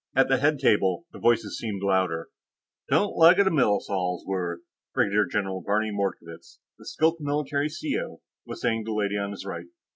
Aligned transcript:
At 0.15 0.29
the 0.29 0.39
head 0.39 0.57
table, 0.57 1.05
the 1.13 1.19
voices 1.19 1.59
seemed 1.59 1.83
louder."... 1.83 2.29
don't 2.89 3.15
like 3.15 3.37
it 3.37 3.45
a 3.45 3.51
millisol's 3.51 4.25
worth," 4.25 4.61
Brigadier 4.95 5.27
General 5.27 5.61
Barney 5.63 5.91
Mordkovitz, 5.91 6.57
the 6.79 6.85
Skilk 6.87 7.17
military 7.19 7.67
CO, 7.69 8.19
was 8.43 8.61
saying 8.61 8.85
to 8.85 8.89
the 8.89 8.95
lady 8.95 9.17
on 9.19 9.29
his 9.29 9.45
right. 9.45 9.67